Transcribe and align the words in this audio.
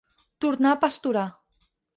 Tornar 0.45 0.71
a 0.73 0.79
pasturar. 0.85 1.27